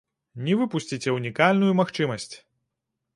[0.45, 2.33] Не выпусціце унікальную магчымасць!